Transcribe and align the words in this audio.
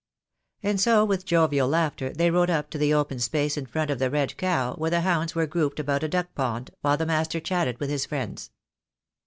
And 0.63 0.81
so 0.81 1.05
with 1.05 1.27
jovial 1.27 1.67
laughter 1.69 2.09
they 2.11 2.31
rode 2.31 2.49
up 2.49 2.71
to 2.71 2.79
the 2.79 2.91
open 2.91 3.19
space 3.19 3.55
in 3.55 3.67
front 3.67 3.91
of 3.91 3.99
the 3.99 4.09
"Red 4.09 4.35
Cow," 4.35 4.73
where 4.73 4.89
the 4.89 5.01
hounds 5.01 5.35
were 5.35 5.45
grouped 5.45 5.79
about 5.79 6.01
a 6.01 6.07
duck 6.07 6.33
pond, 6.33 6.71
while 6.81 6.97
the 6.97 7.05
master 7.05 7.39
chatted 7.39 7.79
with 7.79 7.91
his 7.91 8.07
friends. 8.07 8.49